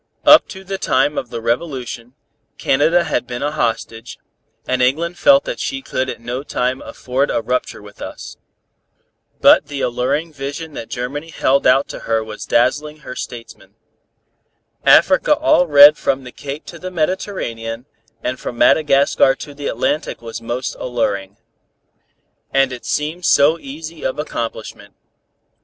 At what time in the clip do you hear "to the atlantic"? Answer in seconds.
19.35-20.19